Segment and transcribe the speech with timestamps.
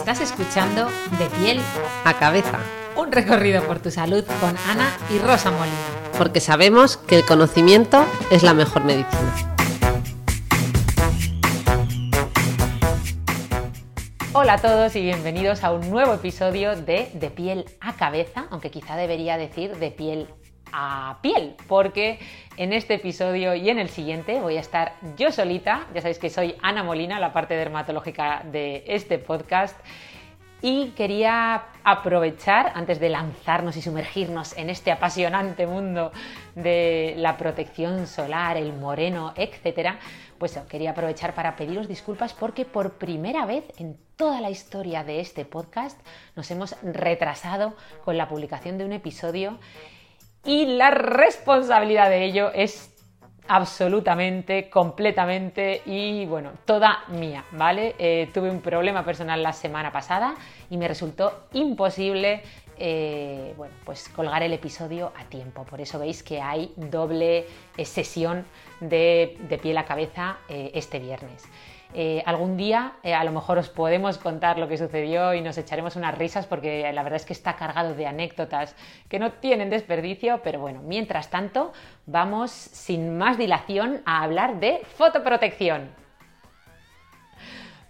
[0.00, 0.86] Estás escuchando
[1.18, 1.60] De piel
[2.06, 2.58] a cabeza.
[2.96, 5.76] Un recorrido por tu salud con Ana y Rosa Molina.
[6.16, 9.34] Porque sabemos que el conocimiento es la mejor medicina.
[14.32, 18.70] Hola a todos y bienvenidos a un nuevo episodio de De piel a cabeza, aunque
[18.70, 20.28] quizá debería decir de piel
[20.72, 22.18] a piel, porque
[22.56, 26.30] en este episodio y en el siguiente voy a estar yo solita, ya sabéis que
[26.30, 29.78] soy Ana Molina, la parte dermatológica de este podcast,
[30.62, 36.12] y quería aprovechar, antes de lanzarnos y sumergirnos en este apasionante mundo
[36.54, 39.98] de la protección solar, el moreno, etcétera,
[40.38, 45.20] pues quería aprovechar para pediros disculpas porque por primera vez en toda la historia de
[45.20, 45.98] este podcast
[46.36, 47.74] nos hemos retrasado
[48.04, 49.58] con la publicación de un episodio
[50.44, 52.90] y la responsabilidad de ello es
[53.48, 57.96] absolutamente, completamente y bueno, toda mía, ¿vale?
[57.98, 60.36] Eh, tuve un problema personal la semana pasada
[60.70, 62.42] y me resultó imposible
[62.78, 65.64] eh, bueno, pues colgar el episodio a tiempo.
[65.64, 67.46] Por eso veis que hay doble
[67.76, 68.46] eh, sesión
[68.78, 71.44] de, de piel a cabeza este viernes.
[71.92, 75.58] Eh, algún día eh, a lo mejor os podemos contar lo que sucedió y nos
[75.58, 78.76] echaremos unas risas porque la verdad es que está cargado de anécdotas
[79.08, 81.72] que no tienen desperdicio, pero bueno, mientras tanto
[82.06, 85.90] vamos sin más dilación a hablar de fotoprotección.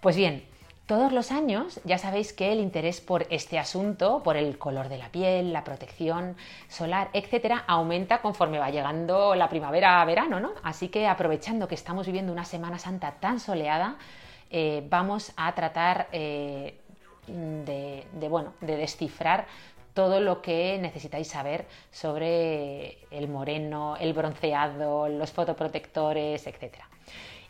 [0.00, 0.49] Pues bien,
[0.90, 4.98] todos los años ya sabéis que el interés por este asunto, por el color de
[4.98, 6.34] la piel, la protección
[6.66, 10.50] solar, etcétera, aumenta conforme va llegando la primavera-verano, ¿no?
[10.64, 13.98] Así que aprovechando que estamos viviendo una Semana Santa tan soleada,
[14.50, 16.80] eh, vamos a tratar eh,
[17.28, 19.46] de, bueno, de descifrar
[19.94, 26.88] todo lo que necesitáis saber sobre el moreno, el bronceado, los fotoprotectores, etcétera.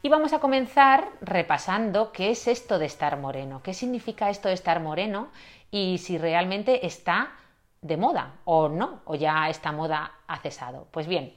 [0.02, 4.54] Y vamos a comenzar repasando qué es esto de estar moreno, qué significa esto de
[4.54, 5.28] estar moreno
[5.70, 7.32] y si realmente está
[7.82, 10.86] de moda o no, o ya esta moda ha cesado.
[10.90, 11.34] Pues bien,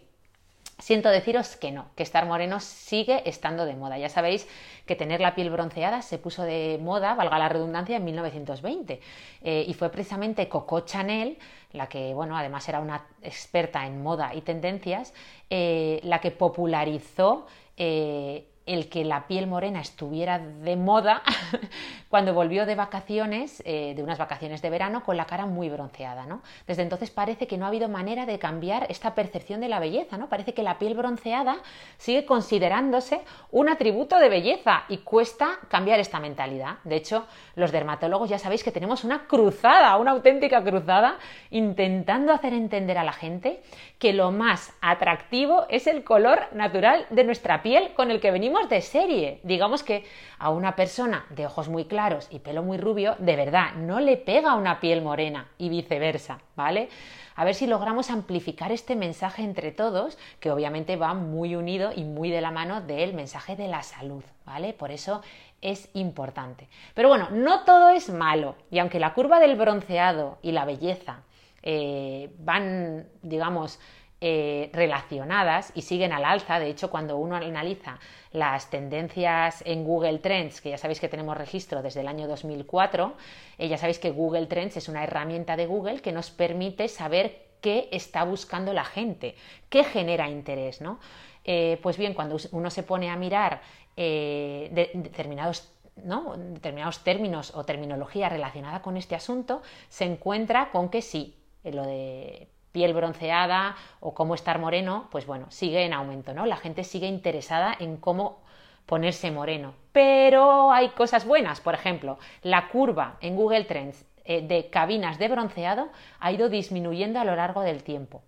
[0.80, 3.98] Siento deciros que no, que estar moreno sigue estando de moda.
[3.98, 4.48] Ya sabéis
[4.86, 9.00] que tener la piel bronceada se puso de moda, valga la redundancia, en 1920.
[9.44, 11.38] Eh, y fue precisamente Coco Chanel,
[11.72, 15.14] la que, bueno, además era una experta en moda y tendencias,
[15.50, 17.46] eh, la que popularizó
[17.78, 21.22] eh, el que la piel morena estuviera de moda
[22.10, 26.26] cuando volvió de vacaciones, eh, de unas vacaciones de verano, con la cara muy bronceada.
[26.26, 26.42] ¿no?
[26.66, 30.18] Desde entonces parece que no ha habido manera de cambiar esta percepción de la belleza.
[30.18, 30.30] ¿no?
[30.30, 31.58] Parece que la piel bronceada
[31.98, 36.78] sigue considerándose un atributo de belleza y cuesta cambiar esta mentalidad.
[36.86, 37.26] De hecho,
[37.56, 41.18] los dermatólogos ya sabéis que tenemos una cruzada, una auténtica cruzada,
[41.50, 43.62] intentando hacer entender a la gente
[44.00, 48.53] que lo más atractivo es el color natural de nuestra piel con el que venimos
[48.70, 49.40] de serie.
[49.44, 50.06] Digamos que
[50.40, 54.16] a una persona de ojos muy claros y pelo muy rubio, de verdad, no le
[54.18, 56.90] pega una piel morena y viceversa, ¿vale?
[57.36, 62.04] A ver si logramos amplificar este mensaje entre todos, que obviamente va muy unido y
[62.04, 64.74] muy de la mano del mensaje de la salud, ¿vale?
[64.74, 65.22] Por eso
[65.62, 66.70] es importante.
[66.94, 71.24] Pero bueno, no todo es malo, y aunque la curva del bronceado y la belleza
[71.64, 73.80] eh, van, digamos,
[74.26, 76.58] eh, relacionadas y siguen al alza.
[76.58, 78.00] De hecho, cuando uno analiza
[78.32, 83.16] las tendencias en Google Trends, que ya sabéis que tenemos registro desde el año 2004,
[83.58, 87.48] eh, ya sabéis que Google Trends es una herramienta de Google que nos permite saber
[87.60, 89.36] qué está buscando la gente,
[89.68, 91.02] qué genera interés, ¿no?
[91.44, 93.62] Eh, pues bien, cuando uno se pone a mirar
[93.98, 101.84] determinados determinados términos o terminología relacionada con este asunto, se encuentra con que sí, lo
[101.84, 106.46] de piel bronceada o cómo estar moreno, pues bueno, sigue en aumento, ¿no?
[106.46, 108.42] La gente sigue interesada en cómo
[108.86, 109.76] ponerse moreno.
[109.94, 115.30] Pero hay cosas buenas, por ejemplo, la curva en Google Trends eh, de cabinas de
[115.30, 115.90] bronceado
[116.20, 118.24] ha ido disminuyendo a lo largo del tiempo.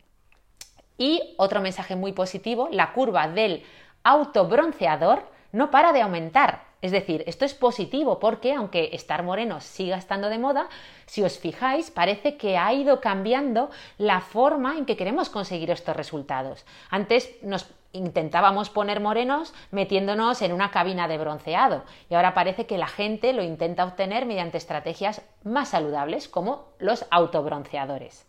[0.98, 3.64] Y otro mensaje muy positivo, la curva del
[4.04, 6.64] autobronceador no para de aumentar.
[6.86, 10.70] Es decir, esto es positivo porque aunque estar moreno siga estando de moda,
[11.08, 15.96] si os fijáis, parece que ha ido cambiando la forma en que queremos conseguir estos
[15.96, 16.64] resultados.
[16.92, 22.78] Antes nos intentábamos poner morenos metiéndonos en una cabina de bronceado y ahora parece que
[22.78, 28.28] la gente lo intenta obtener mediante estrategias más saludables como los autobronceadores.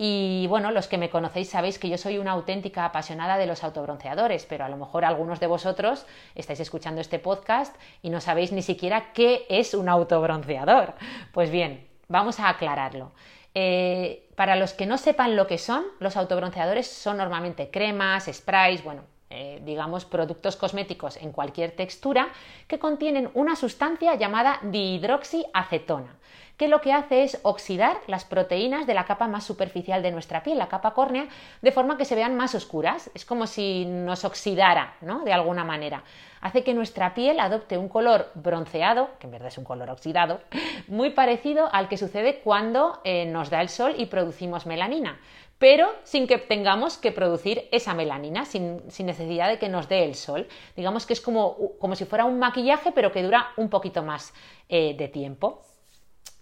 [0.00, 3.64] Y bueno, los que me conocéis sabéis que yo soy una auténtica apasionada de los
[3.64, 6.06] autobronceadores, pero a lo mejor algunos de vosotros
[6.36, 10.94] estáis escuchando este podcast y no sabéis ni siquiera qué es un autobronceador.
[11.32, 13.10] Pues bien, vamos a aclararlo.
[13.54, 18.84] Eh, para los que no sepan lo que son, los autobronceadores son normalmente cremas, sprays,
[18.84, 22.28] bueno, eh, digamos, productos cosméticos en cualquier textura
[22.66, 26.16] que contienen una sustancia llamada dihidroxiacetona
[26.58, 30.42] que lo que hace es oxidar las proteínas de la capa más superficial de nuestra
[30.42, 31.28] piel, la capa córnea,
[31.62, 33.12] de forma que se vean más oscuras.
[33.14, 35.20] Es como si nos oxidara, ¿no?
[35.20, 36.02] De alguna manera.
[36.40, 40.40] Hace que nuestra piel adopte un color bronceado, que en verdad es un color oxidado,
[40.88, 45.20] muy parecido al que sucede cuando eh, nos da el sol y producimos melanina
[45.58, 50.14] pero sin que tengamos que producir esa melanina, sin, necesidad de que nos dé el
[50.14, 50.46] sol.
[50.76, 51.56] Digamos que es como,
[51.94, 54.32] si fuera un maquillaje, pero que dura un poquito más
[54.68, 55.62] eh, de tiempo.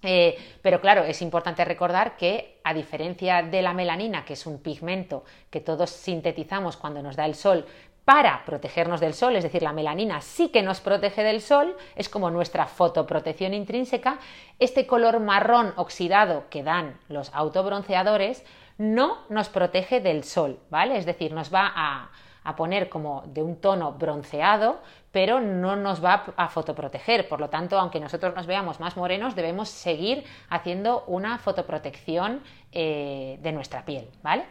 [0.03, 4.59] Eh, pero claro, es importante recordar que a diferencia de la melanina, que es un
[4.59, 7.65] pigmento que todos sintetizamos cuando nos da el sol
[8.05, 12.09] para protegernos del sol, es decir, la melanina sí que nos protege del sol, es
[12.09, 14.21] como nuestra fotoprotección intrínseca,
[14.61, 18.45] este color marrón oxidado que dan los autobronceadores
[18.79, 20.99] no nos protege del sol, ¿vale?
[20.99, 22.11] Es decir, nos va a,
[22.47, 24.81] a poner como de un tono bronceado,
[25.11, 27.29] pero no nos va a fotoproteger.
[27.29, 33.39] Por lo tanto, aunque nosotros nos veamos más morenos, debemos seguir haciendo una fotoprotección eh,
[33.43, 34.45] de nuestra piel, ¿vale?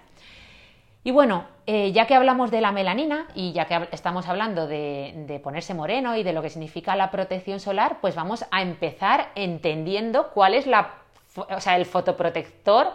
[1.05, 5.13] Y bueno, eh, ya que hablamos de la melanina y ya que estamos hablando de,
[5.27, 9.29] de, ponerse moreno y de lo que significa la protección solar, pues vamos a empezar
[9.35, 10.95] entendiendo cuál es la,
[11.35, 12.87] o sea, el fotoprotector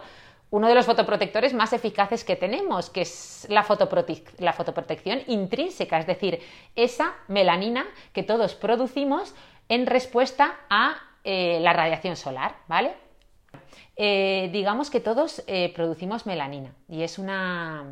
[0.51, 6.39] uno de los fotoprotectores más eficaces que tenemos, que es la, fotoprotección intrínseca, es decir,
[6.75, 9.33] esa melanina que todos producimos
[9.69, 12.93] en respuesta a eh, la radiación solar, ¿vale?
[13.95, 17.85] Eh, digamos que todos eh, producimos melanina y es una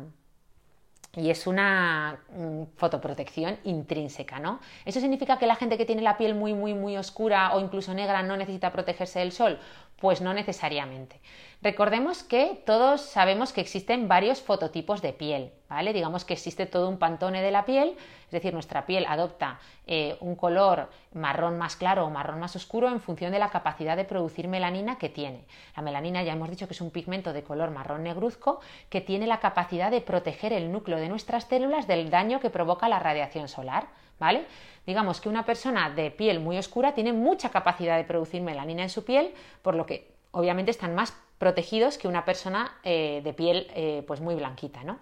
[1.16, 4.60] y es una mm, fotoprotección intrínseca, ¿no?
[4.84, 7.94] ¿Eso significa que la gente que tiene la piel muy, muy, muy oscura o incluso
[7.94, 9.58] negra no necesita protegerse del sol?
[9.96, 11.20] Pues no necesariamente.
[11.62, 15.92] Recordemos que todos sabemos que existen varios fototipos de piel, ¿vale?
[15.92, 20.16] Digamos que existe todo un pantone de la piel, es decir, nuestra piel adopta eh,
[20.20, 24.06] un color marrón más claro o marrón más oscuro en función de la capacidad de
[24.06, 25.44] producir melanina que tiene.
[25.76, 29.26] La melanina ya hemos dicho que es un pigmento de color marrón negruzco que tiene
[29.26, 33.48] la capacidad de proteger el núcleo de nuestras células del daño que provoca la radiación
[33.48, 34.46] solar, ¿vale?
[34.86, 38.88] Digamos que una persona de piel muy oscura tiene mucha capacidad de producir melanina en
[38.88, 43.66] su piel, por lo que obviamente están más protegidos que una persona eh, de piel
[43.74, 44.84] eh, pues muy blanquita.
[44.84, 44.98] ¿no?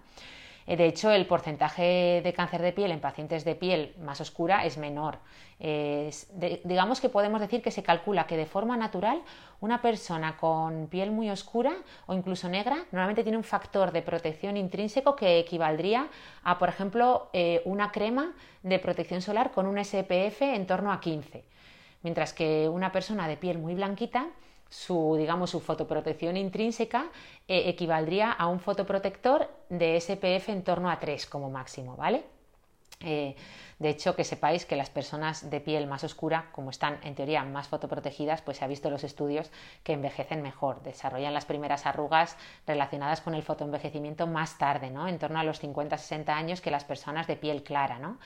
[0.65, 4.63] Eh, de hecho, el porcentaje de cáncer de piel en pacientes de piel más oscura
[4.65, 5.19] es menor.
[6.63, 9.21] digamos que podemos decir que se calcula que de forma natural
[9.59, 11.73] una persona con piel muy oscura
[12.07, 16.07] o incluso negra normalmente tiene un factor de protección intrínseco que equivaldría
[16.43, 17.29] a, por ejemplo,
[17.65, 18.31] una crema
[18.63, 21.43] de protección solar con un SPF en torno a 15.
[22.03, 24.29] Mientras que una persona de piel muy blanquita
[24.69, 27.09] su, digamos, su fotoprotección intrínseca
[27.47, 32.23] eh, equivaldría a un fotoprotector de SPF en torno a 3 como máximo, ¿vale?
[33.01, 33.35] Eh,
[33.79, 37.43] de hecho, que sepáis que las personas de piel más oscura, como están en teoría
[37.45, 39.51] más fotoprotegidas, pues se ha visto los estudios
[39.83, 42.35] que envejecen mejor, desarrollan las primeras arrugas
[42.67, 45.07] relacionadas con el fotoenvejecimiento más tarde, ¿no?
[45.07, 48.19] En torno a los 50-60 años que las personas de piel clara, ¿no?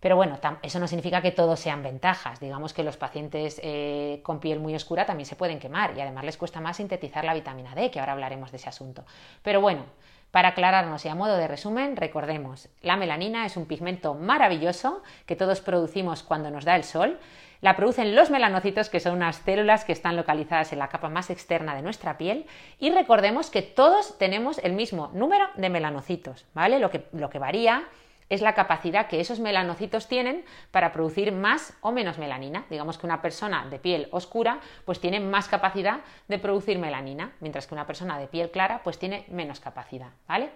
[0.00, 2.40] Pero bueno, eso no significa que todos sean ventajas.
[2.40, 6.24] Digamos que los pacientes eh, con piel muy oscura también se pueden quemar y además
[6.24, 9.04] les cuesta más sintetizar la vitamina D, que ahora hablaremos de ese asunto.
[9.42, 9.84] Pero bueno,
[10.30, 15.36] para aclararnos y a modo de resumen, recordemos, la melanina es un pigmento maravilloso que
[15.36, 17.18] todos producimos cuando nos da el sol.
[17.62, 21.30] La producen los melanocitos, que son unas células que están localizadas en la capa más
[21.30, 22.44] externa de nuestra piel.
[22.78, 26.80] Y recordemos que todos tenemos el mismo número de melanocitos, ¿vale?
[26.80, 27.84] Lo que, lo que varía
[28.28, 32.64] es la capacidad que esos melanocitos tienen para producir más o menos melanina.
[32.70, 37.66] Digamos que una persona de piel oscura pues tiene más capacidad de producir melanina, mientras
[37.66, 40.50] que una persona de piel clara pues tiene menos capacidad, ¿vale?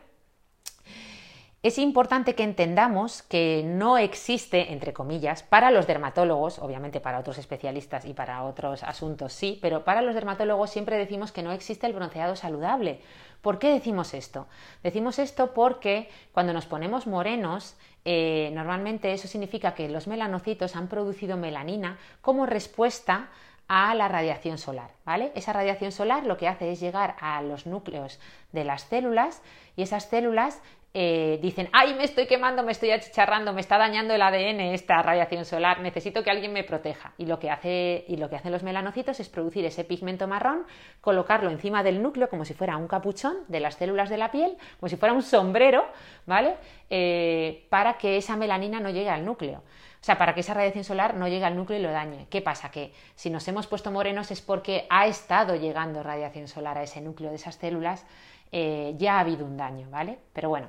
[1.62, 7.36] Es importante que entendamos que no existe, entre comillas, para los dermatólogos, obviamente para otros
[7.36, 11.86] especialistas y para otros asuntos sí, pero para los dermatólogos siempre decimos que no existe
[11.86, 13.02] el bronceado saludable.
[13.42, 14.47] ¿Por qué decimos esto?
[14.82, 20.88] Decimos esto porque cuando nos ponemos morenos, eh, normalmente eso significa que los melanocitos han
[20.88, 23.30] producido melanina como respuesta
[23.72, 25.30] a la radiación solar, ¿vale?
[25.36, 28.18] Esa radiación solar lo que hace es llegar a los núcleos
[28.50, 29.42] de las células
[29.76, 30.60] y esas células
[30.92, 35.00] eh, dicen, ay, me estoy quemando, me estoy achicharrando, me está dañando el ADN esta
[35.02, 37.14] radiación solar, necesito que alguien me proteja.
[37.16, 40.66] Y lo que, hace, y lo que hacen los melanocitos es producir ese pigmento marrón,
[41.00, 44.56] colocarlo encima del núcleo como si fuera un capuchón de las células de la piel,
[44.80, 45.86] como si fuera un sombrero,
[46.26, 46.56] ¿vale?
[46.90, 49.62] Eh, para que esa melanina no llegue al núcleo.
[50.00, 52.26] O sea, para que esa radiación solar no llegue al núcleo y lo dañe.
[52.30, 52.71] ¿Qué pasa?
[52.71, 57.02] Que si nos hemos puesto morenos es porque ha estado llegando radiación solar a ese
[57.02, 58.07] núcleo de esas células,
[58.50, 60.19] eh, ya ha habido un daño, ¿vale?
[60.33, 60.69] Pero bueno,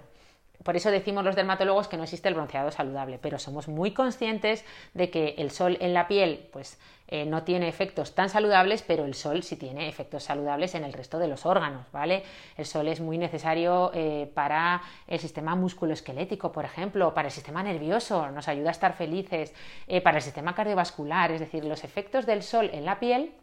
[0.64, 4.66] por eso decimos los dermatólogos que no existe el bronceado saludable, pero somos muy conscientes
[4.94, 9.04] de que el sol en la piel pues, eh, no tiene efectos tan saludables, pero
[9.04, 12.24] el sol sí tiene efectos saludables en el resto de los órganos, ¿vale?
[12.56, 17.64] El sol es muy necesario eh, para el sistema musculoesquelético, por ejemplo, para el sistema
[17.64, 19.54] nervioso, nos ayuda a estar felices,
[19.88, 23.34] eh, para el sistema cardiovascular, es decir, los efectos del sol en la piel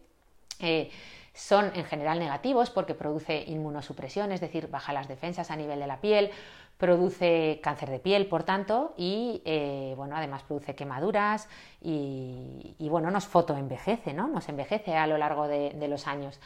[1.35, 5.87] son en general negativos porque produce inmunosupresión, es decir, baja las defensas a nivel de
[5.87, 6.31] la piel,
[6.79, 11.49] produce cáncer de piel, por tanto, y eh, bueno, además produce quemaduras
[11.83, 14.29] y, bueno, nos fotoenvejece, ¿no?
[14.29, 16.41] Nos envejece a lo largo de, los años.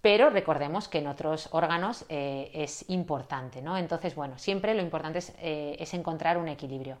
[0.00, 3.76] Pero recordemos que en otros órganos eh, es importante, ¿no?
[3.76, 6.96] Entonces, bueno, siempre lo importante es, eh, es encontrar un equilibrio.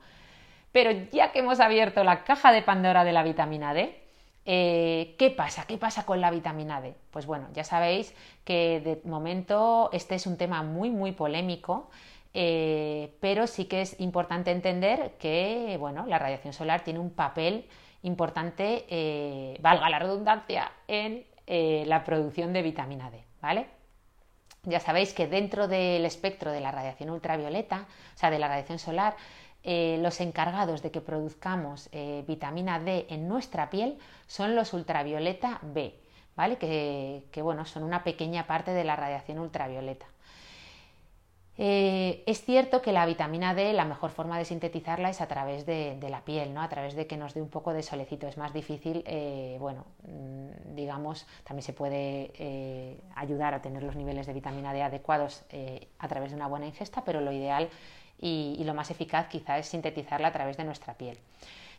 [0.70, 4.00] Pero ya que hemos abierto la caja de Pandora de la vitamina D,
[4.46, 5.64] ¿Qué pasa?
[5.66, 6.94] ¿Qué pasa con la vitamina D?
[7.10, 8.14] Pues bueno, ya sabéis
[8.44, 11.88] que de momento este es un tema muy, muy polémico
[12.36, 17.68] eh, pero sí que es importante entender que bueno, la radiación solar tiene un papel
[18.02, 23.24] importante, eh, valga la redundancia, en eh, la producción de vitamina D.
[23.40, 23.68] ¿vale?
[24.64, 28.78] Ya sabéis que dentro del espectro de la radiación ultravioleta, o sea, de la radiación
[28.78, 29.14] solar,
[29.66, 31.88] los encargados de que produzcamos
[32.26, 35.94] vitamina D en nuestra piel son los ultravioleta B,
[36.36, 36.58] ¿vale?
[36.58, 40.06] Que, que bueno, son una pequeña parte de la radiación ultravioleta.
[41.56, 45.64] Eh, es cierto que la vitamina D, la mejor forma de sintetizarla es a través
[45.66, 46.60] de, la piel, ¿no?
[46.60, 48.26] a través de que nos dé un poco de solecito.
[48.26, 53.94] Es más difícil, eh, bueno, mm, digamos, también se puede eh, ayudar a tener los
[53.94, 55.44] niveles de vitamina D adecuados
[55.98, 57.68] a través de una buena ingesta, pero lo ideal
[58.20, 61.18] y, lo más eficaz quizá es sintetizarla a través de nuestra piel.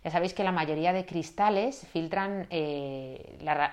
[0.03, 2.47] Ya sabéis que la mayoría de cristales filtran
[3.41, 3.71] la,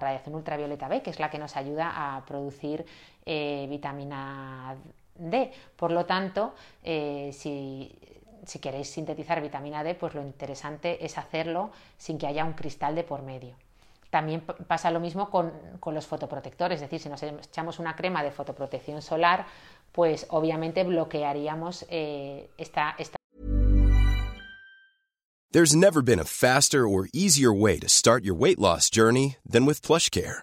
[0.00, 2.84] radiación ultravioleta B, que es la que nos ayuda a producir
[3.24, 4.76] eh, vitamina
[5.14, 5.52] D.
[5.76, 7.98] Por lo tanto, eh, si,
[8.60, 13.04] queréis sintetizar vitamina D, pues lo interesante es hacerlo sin que haya un cristal de
[13.04, 13.56] por medio.
[14.10, 15.52] También pasa lo mismo con,
[15.86, 19.46] los fotoprotectores, es decir, si nos echamos una crema de fotoprotección solar,
[19.90, 23.16] pues obviamente bloquearíamos eh, esta, esta.
[25.50, 29.66] There's never been a faster or easier way to start your weight loss journey than
[29.66, 30.42] with PlushCare.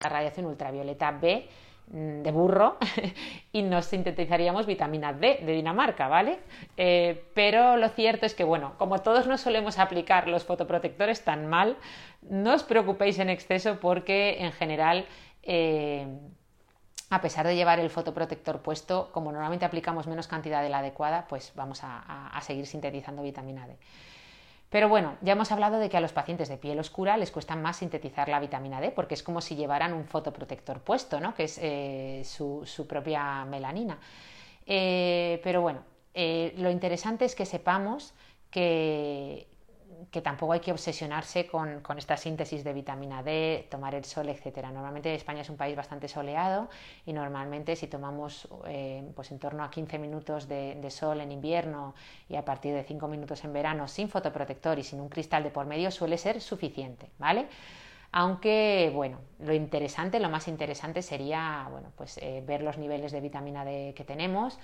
[0.00, 1.48] La radiación ultravioleta B
[1.88, 2.76] mm, de burro
[3.52, 6.38] y nos sintetizaríamos vitamina D de Dinamarca, ¿vale?
[6.76, 11.48] Eh, pero lo cierto es que, bueno, como todos no solemos aplicar los fotoprotectores tan
[11.48, 11.76] mal,
[12.22, 15.06] no os preocupéis en exceso porque en general...
[15.42, 16.06] Eh,
[17.10, 21.26] a pesar de llevar el fotoprotector puesto, como normalmente aplicamos menos cantidad de la adecuada,
[21.26, 23.78] pues vamos a, seguir sintetizando vitamina D.
[24.70, 27.56] Pero bueno, ya hemos hablado de que a los pacientes de piel oscura les cuesta
[27.56, 31.34] más sintetizar la vitamina D porque es como si llevaran un fotoprotector puesto, ¿no?
[31.34, 33.98] que es eh, su, propia melanina.
[34.66, 35.80] Eh, pero bueno,
[36.12, 38.12] eh, lo interesante es que sepamos
[38.50, 39.46] que,
[40.10, 44.70] que tampoco hay que obsesionarse con, esta síntesis de vitamina D, tomar el sol, etcétera.
[44.70, 46.68] Normalmente España es un país bastante soleado
[47.04, 51.94] y normalmente si tomamos eh, pues en torno a 15 minutos de, sol en invierno
[52.28, 55.50] y a partir de 5 minutos en verano sin fotoprotector y sin un cristal de
[55.50, 57.46] por medio suele ser suficiente, ¿vale?
[58.10, 63.20] Aunque, bueno, lo interesante, lo más interesante sería, bueno, pues eh, ver los niveles de
[63.20, 64.58] vitamina D que tenemos,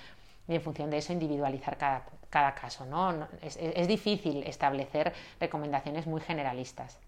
[0.49, 2.85] y en función de eso individualizar cada, caso.
[2.85, 3.29] ¿no?
[3.43, 6.99] Es, difícil establecer recomendaciones muy generalistas.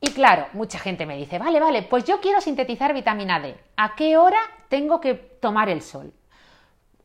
[0.00, 3.56] Y claro, mucha gente me dice, vale, vale, pues yo quiero sintetizar vitamina D.
[3.76, 6.12] ¿A qué hora tengo que tomar el sol?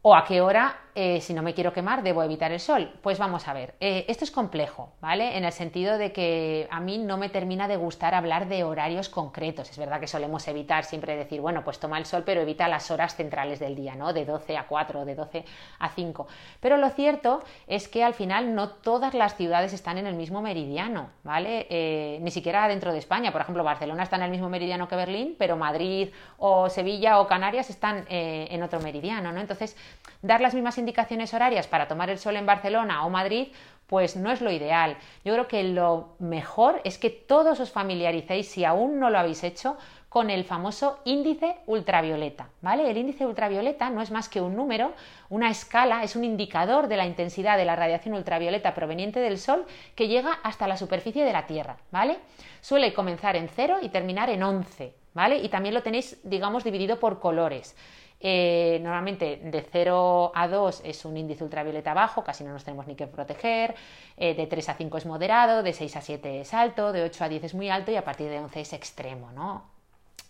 [0.01, 2.91] ¿O a qué hora eh, si no me quiero quemar, debo evitar el sol.
[3.01, 5.38] Pues vamos a ver, eh, esto es complejo, ¿vale?
[5.38, 9.08] En el sentido de que a mí no me termina de gustar hablar de horarios
[9.08, 9.70] concretos.
[9.70, 12.91] Es verdad que solemos evitar siempre decir, bueno, pues toma el sol, pero evita las
[12.91, 14.12] horas centrales del día, ¿no?
[14.12, 15.46] De 12 a 4, de 12
[15.79, 16.27] a 5.
[16.60, 20.41] Pero lo cierto es que al final no todas las ciudades están en el mismo
[20.41, 21.65] meridiano, ¿vale?
[21.70, 23.32] Eh, ni siquiera dentro de España.
[23.32, 27.27] Por ejemplo, Barcelona está en el mismo meridiano que Berlín, pero Madrid o Sevilla o
[27.27, 29.39] Canarias están en otro meridiano, ¿no?
[29.39, 29.77] Entonces,
[30.22, 30.88] dar las mismas indicaciones
[31.34, 33.50] horarias para tomar el sol en Barcelona o Madrid,
[33.88, 34.98] pues no es lo ideal.
[35.25, 39.43] Yo creo que lo mejor es que todos os familiaricéis, si aún no lo habéis
[39.43, 39.77] hecho,
[40.10, 42.89] con el famoso índice ultravioleta, ¿vale?
[42.89, 44.93] El índice ultravioleta no es más que un número,
[45.29, 49.65] una escala, es un indicador de la intensidad de la radiación ultravioleta proveniente del Sol
[49.96, 52.17] que llega hasta la superficie de la Tierra, ¿vale?
[52.60, 55.38] Suele comenzar en 0 y terminar en 11, ¿vale?
[55.38, 57.75] Y también lo tenéis, digamos, dividido por colores.
[58.22, 62.86] Eh, normalmente de 0 a 2 es un índice ultravioleta bajo, casi no nos tenemos
[62.86, 63.76] ni que proteger,
[64.18, 67.24] eh, de 3 a 5 es moderado, de 6 a 7 es alto, de 8
[67.24, 69.64] a 10 es muy alto y a partir de 11 es extremo, ¿no?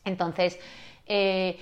[0.05, 0.59] Entonces,
[1.07, 1.57] eh,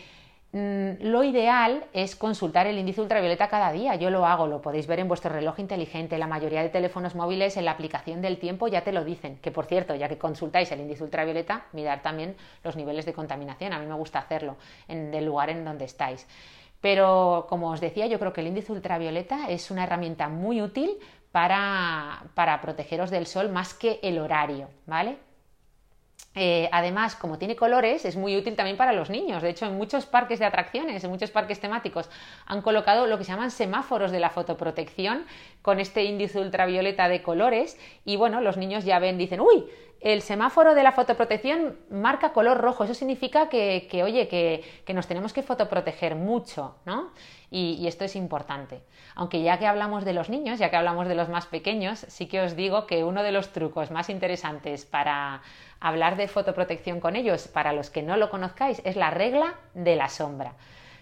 [0.53, 3.95] lo ideal es consultar el índice ultravioleta cada día.
[3.95, 6.17] Yo lo hago, lo podéis ver en vuestro reloj inteligente.
[6.17, 9.37] La mayoría de teléfonos móviles en la aplicación del tiempo ya te lo dicen.
[9.37, 13.73] Que por cierto, ya que consultáis el índice ultravioleta, mirar también los niveles de contaminación.
[13.73, 14.55] A mí me gusta hacerlo
[14.87, 16.27] en el lugar en donde estáis.
[16.79, 20.91] Pero como os decía, yo creo que el índice ultravioleta es una herramienta muy útil
[21.31, 25.17] para, para protegeros del sol más que el horario, ¿vale?
[26.39, 29.41] Eh, además, como tiene colores, es muy útil también para los niños.
[29.41, 32.11] De hecho, en muchos parques de atracciones, en muchos parques temáticos,
[32.45, 35.25] han colocado lo que se llaman semáforos de la fotoprotección
[35.63, 37.79] con este índice ultravioleta de colores.
[38.05, 39.65] Y bueno, los niños ya ven, dicen, uy,
[39.99, 42.83] el semáforo de la fotoprotección marca color rojo.
[42.83, 47.11] Eso significa que, oye, que, nos tenemos que fotoproteger mucho, ¿no?
[47.49, 48.83] Y, esto es importante.
[49.15, 52.27] Aunque ya que hablamos de los niños, ya que hablamos de los más pequeños, sí
[52.27, 55.41] que os digo que uno de los trucos más interesantes para
[55.79, 59.95] hablar de fotoprotección con ellos, para los que no lo conozcáis, es la regla de
[59.95, 60.55] la sombra.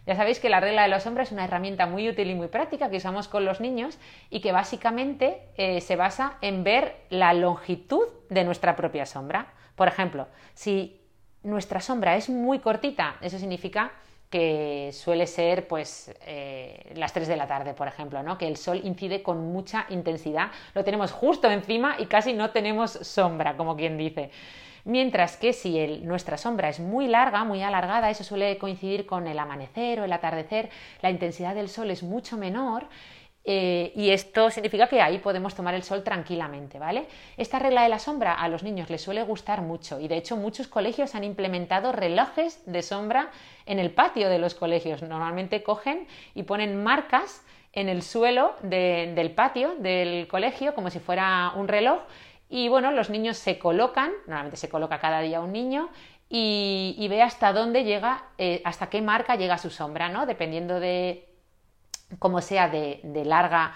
[0.05, 2.47] Ya sabéis que la regla de la sombra es una herramienta muy útil y muy
[2.47, 3.97] práctica que usamos con los niños
[4.29, 9.47] y que básicamente eh, se basa en ver la longitud de nuestra propia sombra.
[9.75, 11.01] Por ejemplo, si
[11.41, 13.93] nuestra sombra es muy cortita, eso significa
[14.36, 18.38] que suele ser pues eh, las 3 de la tarde, por ejemplo, ¿no?
[18.38, 22.91] que el sol incide con mucha intensidad, lo tenemos justo encima y casi no tenemos
[22.91, 24.32] sombra, como quien dice.
[24.84, 29.39] Mientras que si nuestra sombra es muy larga, muy alargada, eso suele coincidir con el
[29.39, 30.69] amanecer o el atardecer,
[31.02, 32.88] la intensidad del sol es mucho menor
[33.47, 37.05] eh, y esto significa que ahí podemos tomar el sol tranquilamente, ¿vale?
[37.38, 40.36] Esta regla de la sombra a los niños les suele gustar mucho y de hecho
[40.36, 43.29] muchos colegios han implementado relojes de sombra
[43.67, 45.03] en el patio de los colegios.
[45.03, 51.51] Normalmente cogen y ponen marcas en el suelo del patio del colegio como si fuera
[51.55, 52.01] un reloj
[52.49, 55.89] y bueno, los niños se colocan, normalmente se coloca cada día un niño,
[56.29, 60.25] y, ve hasta dónde llega, eh, hasta qué marca llega su sombra, ¿no?
[60.25, 61.35] Dependiendo de
[62.20, 63.74] cómo sea de, larga,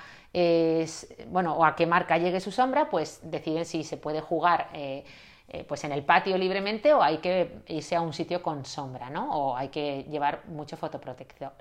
[1.28, 5.04] bueno, o a qué marca llegue su sombra, pues deciden si se puede jugar eh,
[5.48, 9.10] eh, pues en el patio libremente o hay que irse a un sitio con sombra,
[9.10, 9.32] ¿no?
[9.32, 11.54] O hay que llevar mucho fotoprotector.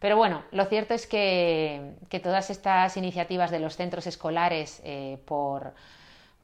[0.00, 4.82] Pero bueno, lo cierto es que, que todas estas iniciativas de los centros escolares
[5.24, 5.74] por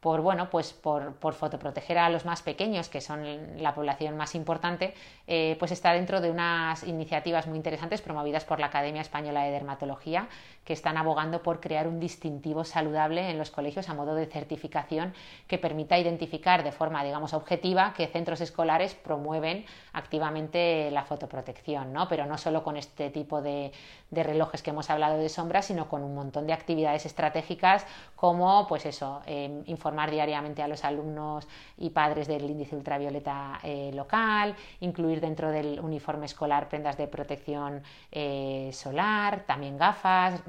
[0.00, 4.94] por bueno pues por, fotoproteger a los más pequeños que son la población más importante
[5.26, 9.50] eh, pues está dentro de unas iniciativas muy interesantes promovidas por la Academia Española de
[9.50, 10.28] Dermatología
[10.68, 15.14] que están abogando por crear un distintivo saludable en los colegios a modo de certificación
[15.46, 22.06] que permita identificar de forma, digamos, objetiva que centros escolares promueven activamente la fotoprotección, ¿no?
[22.06, 23.72] Pero no solo con este tipo de,
[24.10, 28.84] relojes que hemos hablado de sombras, sino con un montón de actividades estratégicas como, pues
[28.84, 35.22] eso, em, informar diariamente a los alumnos y padres del índice ultravioleta eh, local, incluir
[35.22, 40.42] dentro del uniforme escolar prendas de protección eh, solar, también gafas,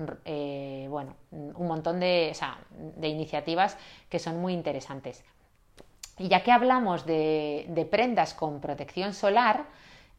[0.90, 2.36] bueno, un montón de,
[2.96, 3.78] de iniciativas
[4.10, 5.24] que son muy interesantes.
[6.20, 9.66] Y ya que hablamos de, prendas con protección solar,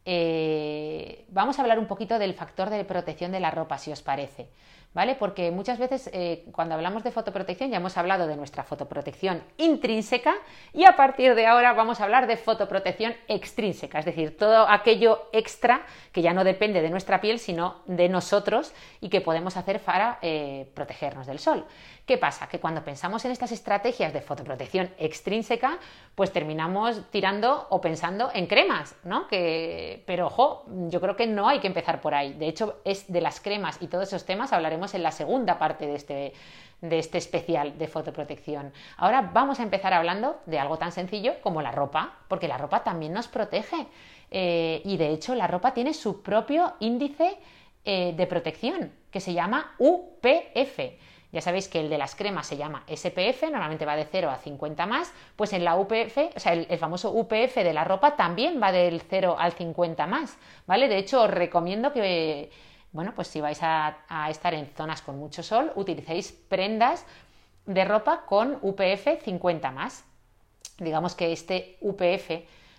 [0.03, 4.01] eh, vamos a hablar un poquito del factor de protección de la ropa, si os
[4.01, 4.49] parece.
[4.93, 5.15] ¿Vale?
[5.15, 10.35] Porque muchas veces eh, cuando hablamos de fotoprotección ya hemos hablado de nuestra fotoprotección intrínseca
[10.73, 15.29] y a partir de ahora vamos a hablar de fotoprotección extrínseca, es decir, todo aquello
[15.31, 19.79] extra que ya no depende de nuestra piel sino de nosotros y que podemos hacer
[19.79, 21.65] para eh, protegernos del sol.
[22.05, 22.49] ¿Qué pasa?
[22.49, 25.77] Que cuando pensamos en estas estrategias de fotoprotección extrínseca,
[26.15, 29.27] pues terminamos tirando o pensando en cremas, ¿no?
[29.27, 32.33] Que, pero ojo, yo creo que no hay que empezar por ahí.
[32.33, 35.85] De hecho, es de las cremas y todos esos temas hablaremos en la segunda parte
[35.85, 36.33] de este,
[36.81, 38.73] de este especial de fotoprotección.
[38.97, 42.83] Ahora vamos a empezar hablando de algo tan sencillo como la ropa, porque la ropa
[42.83, 43.87] también nos protege.
[44.31, 47.37] Eh, y de hecho, la ropa tiene su propio índice
[47.85, 50.79] eh, de protección, que se llama UPF.
[51.31, 54.37] Ya sabéis que el de las cremas se llama SPF, normalmente va de 0 a
[54.37, 58.61] 50 más, pues en la UPF, o sea, el, famoso UPF de la ropa también
[58.61, 60.89] va del 0 al 50 más, ¿vale?
[60.89, 62.51] De hecho, os recomiendo que,
[62.91, 63.95] bueno, pues si vais a,
[64.29, 67.05] estar en zonas con mucho sol, utilicéis prendas
[67.65, 70.03] de ropa con UPF 50 más.
[70.77, 72.31] Digamos que este UPF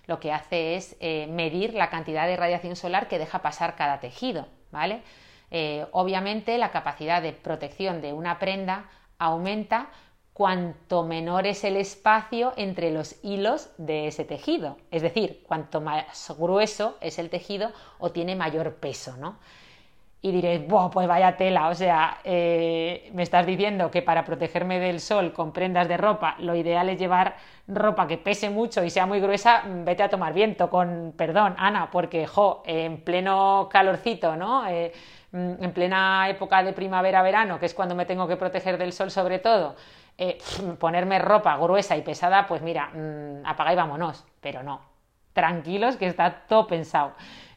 [0.05, 3.99] lo que hace es eh, medir la cantidad de radiación solar que deja pasar cada
[3.99, 5.01] tejido, ¿vale?
[5.49, 9.89] Eh, obviamente la capacidad de protección de una prenda aumenta
[10.33, 14.77] cuanto menor es el espacio entre los hilos de ese tejido.
[14.91, 19.37] Es decir, cuanto más grueso es el tejido o tiene mayor peso, ¿no?
[20.23, 24.99] Y diréis, pues vaya tela, o sea, eh, me estás diciendo que para protegerme del
[24.99, 27.35] sol con prendas de ropa, lo ideal es llevar
[27.67, 31.91] ropa que pese mucho y sea muy gruesa, vete a tomar viento, con perdón, Ana,
[31.91, 34.65] porque, jo, en pleno calorcito, ¿no?
[34.67, 34.93] Eh,
[35.33, 39.09] Mm, en plena época de primavera-verano, que es cuando me tengo que proteger del sol
[39.09, 39.75] sobre todo,
[40.17, 40.37] eh,
[40.79, 44.81] ponerme ropa gruesa y pesada, pues mira, mm, apaga y vámonos, pero no.
[45.33, 47.13] Tranquilos que está todo pensado.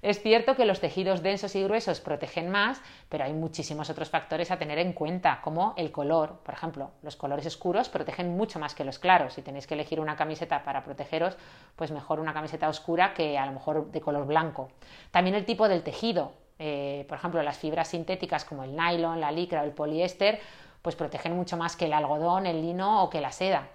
[0.07, 4.53] Es cierto que los tejidos densos y gruesos protegen más, pero hay muchísimos otros factores
[4.53, 6.43] a tener en cuenta, como el color.
[6.45, 9.35] Por ejemplo, los colores oscuros protegen mucho más que los claros.
[9.35, 11.37] Si tenéis que elegir una camiseta para protegeros,
[11.75, 14.69] pues mejor una camiseta oscura que a lo mejor de color blanco.
[15.11, 16.35] También el tipo del tejido.
[16.61, 20.39] Eh, por ejemplo, las fibras sintéticas como el nylon, la licra o el poliéster,
[20.83, 23.71] pues protegen mucho más que el algodón, el lino o que la seda.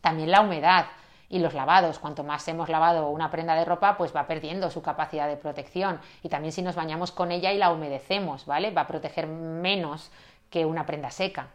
[0.00, 0.86] También la humedad
[1.28, 1.98] y los lavados.
[1.98, 6.00] Cuanto más hemos lavado una prenda de ropa, pues va perdiendo su capacidad de protección.
[6.22, 8.70] Y también si nos bañamos con ella y la humedecemos, ¿vale?
[8.70, 10.10] Va a proteger menos
[10.50, 11.48] que una prenda seca.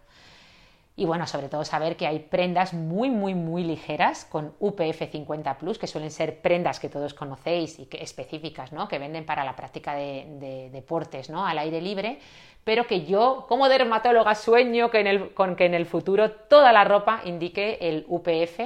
[0.95, 5.57] Y bueno, sobre todo saber que hay prendas muy, muy, muy ligeras con UPF 50
[5.57, 8.89] Plus, que suelen ser prendas que todos conocéis y que específicas, ¿no?
[8.89, 11.47] Que venden para la práctica de, deportes, ¿no?
[11.47, 12.19] Al aire libre,
[12.65, 16.73] pero que yo, como dermatóloga, sueño que en el, con que en el futuro toda
[16.73, 18.59] la ropa indique el UPF,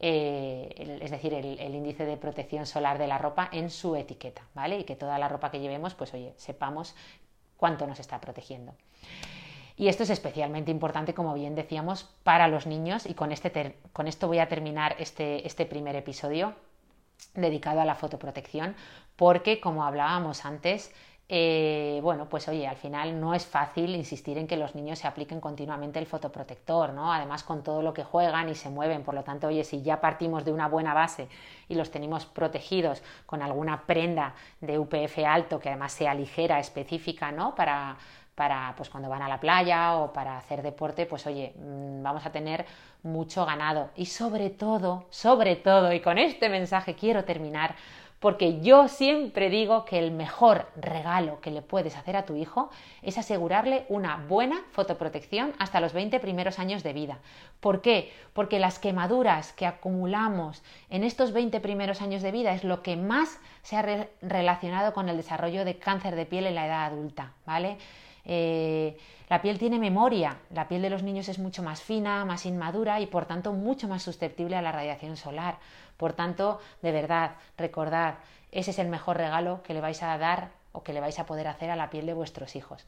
[0.00, 4.42] eh, es decir, el, el, índice de protección solar de la ropa en su etiqueta,
[4.54, 4.78] ¿vale?
[4.78, 6.94] Y que toda la ropa que llevemos, pues oye, sepamos
[7.58, 8.74] cuánto nos está protegiendo.
[9.76, 14.08] Y esto es especialmente importante, como bien decíamos, para los niños y con, este con
[14.08, 16.54] esto voy a terminar este, este primer episodio
[17.34, 18.74] dedicado a la fotoprotección,
[19.16, 20.92] porque como hablábamos antes,
[21.32, 25.06] eh, bueno, pues oye, al final no es fácil insistir en que los niños se
[25.06, 27.12] apliquen continuamente el fotoprotector, ¿no?
[27.12, 30.00] Además con todo lo que juegan y se mueven, por lo tanto, oye, si ya
[30.00, 31.28] partimos de una buena base
[31.68, 37.30] y los tenemos protegidos con alguna prenda de UPF alto que además sea ligera, específica,
[37.30, 37.54] ¿no?
[37.54, 37.96] Para,
[38.34, 42.26] para pues cuando van a la playa o para hacer deporte, pues oye, mm, vamos
[42.26, 42.66] a tener
[43.04, 43.90] mucho ganado.
[43.94, 47.76] Y sobre todo, sobre todo, y con este mensaje quiero terminar,
[48.20, 52.70] porque yo siempre digo que el mejor regalo que le puedes hacer a tu hijo
[53.00, 57.18] es asegurarle una buena fotoprotección hasta los 20 primeros años de vida.
[57.60, 58.12] ¿Por qué?
[58.34, 62.96] Porque las quemaduras que acumulamos en estos 20 primeros años de vida es lo que
[62.96, 67.32] más se ha relacionado con el desarrollo de cáncer de piel en la edad adulta,
[67.46, 67.78] ¿vale?
[68.24, 68.96] Eh,
[69.28, 73.00] la piel tiene memoria, la piel de los niños es mucho más fina, más inmadura
[73.00, 75.58] y por tanto mucho más susceptible a la radiación solar.
[75.96, 78.14] Por tanto, de verdad, recordad,
[78.52, 81.26] ese es el mejor regalo que le vais a dar o que le vais a
[81.26, 82.86] poder hacer a la piel de vuestros hijos.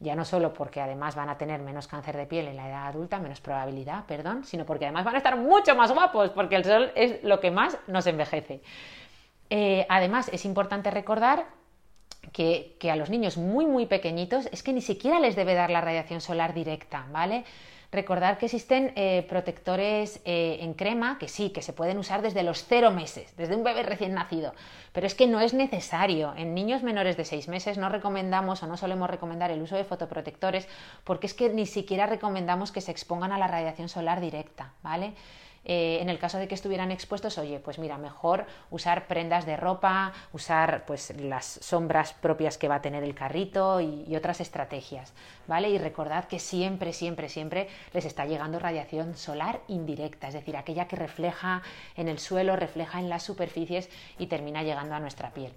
[0.00, 2.86] Ya no solo porque además van a tener menos cáncer de piel en la edad
[2.86, 6.64] adulta, menos probabilidad, perdón, sino porque además van a estar mucho más guapos, porque el
[6.64, 8.62] sol es lo que más nos envejece.
[9.50, 11.46] Eh, además, es importante recordar
[12.78, 15.82] que, a los niños muy, muy pequeñitos es que ni siquiera les debe dar la
[15.82, 17.44] radiación solar directa, ¿vale?
[17.92, 22.44] Recordar que existen eh, protectores eh, en crema que sí, que se pueden usar desde
[22.44, 24.54] los cero meses, desde un bebé recién nacido,
[24.92, 26.32] pero es que no es necesario.
[26.36, 29.84] En niños menores de seis meses no recomendamos o no solemos recomendar el uso de
[29.84, 30.68] fotoprotectores
[31.04, 35.12] porque es que ni siquiera recomendamos que se expongan a la radiación solar directa, ¿vale?
[35.64, 39.58] Eh, en el caso de que estuvieran expuestos, oye, pues mira, mejor usar prendas de
[39.58, 44.40] ropa, usar pues las sombras propias que va a tener el carrito y, y otras
[44.40, 45.12] estrategias,
[45.46, 45.68] ¿vale?
[45.68, 50.88] Y recordad que siempre, siempre, siempre les está llegando radiación solar indirecta, es decir, aquella
[50.88, 51.62] que refleja
[51.96, 55.52] en el suelo, refleja en las superficies y termina llegando a nuestra piel.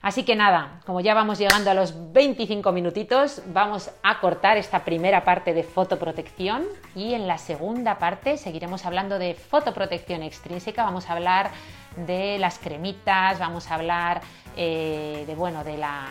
[0.00, 4.84] Así que nada, como ya vamos llegando a los 25 minutitos, vamos a cortar esta
[4.84, 11.10] primera parte de fotoprotección y en la segunda parte seguiremos hablando de fotoprotección extrínseca, vamos
[11.10, 11.50] a hablar
[11.96, 14.20] de las cremitas, vamos a hablar
[14.60, 16.08] eh, de bueno, de la,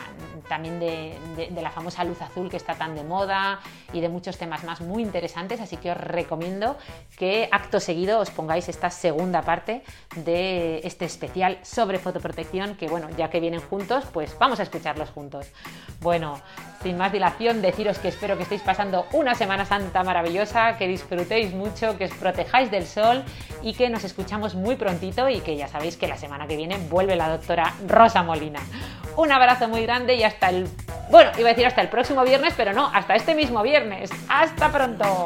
[0.47, 1.17] también de,
[1.61, 3.59] la famosa luz azul que está tan de moda
[3.91, 6.77] y de muchos temas más muy interesantes, así que os recomiendo
[7.17, 9.83] que acto seguido os pongáis esta segunda parte
[10.15, 15.09] de este especial sobre fotoprotección, que bueno, ya que vienen juntos, pues vamos a escucharlos
[15.09, 15.47] juntos.
[15.99, 16.39] Bueno,
[16.83, 21.53] sin más dilación, deciros que espero que estéis pasando una Semana Santa maravillosa, que disfrutéis
[21.53, 23.25] mucho, que os protejáis del sol
[23.61, 26.77] y que nos escuchamos muy prontito y que ya sabéis que la semana que viene
[26.89, 28.23] vuelve la doctora Rosa
[29.15, 30.67] Un abrazo muy grande y hasta el...
[31.09, 34.11] Bueno, iba a decir hasta el próximo viernes, pero no, hasta este mismo viernes.
[34.29, 35.25] ¡Hasta pronto!